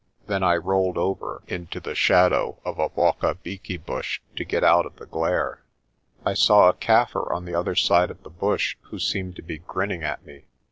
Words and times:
Then 0.25 0.41
I 0.41 0.55
rolled 0.55 0.97
over 0.97 1.43
into 1.47 1.79
the 1.79 1.93
shadow 1.93 2.57
of 2.65 2.79
a 2.79 2.87
wacht 2.95 3.19
enbeetje 3.21 3.85
bush 3.85 4.19
to 4.35 4.43
get 4.43 4.63
out 4.63 4.87
of 4.87 4.95
the 4.95 5.05
glare. 5.05 5.61
I 6.25 6.33
saw 6.33 6.69
a 6.69 6.73
Kaffir 6.73 7.31
on 7.31 7.45
the 7.45 7.53
other 7.53 7.75
side 7.75 8.09
of 8.09 8.23
the 8.23 8.31
bush 8.31 8.77
who 8.89 8.97
seemed 8.97 9.35
to 9.35 9.43
be 9.43 9.59
grinning 9.59 10.01
at 10.01 10.25
me. 10.25 10.45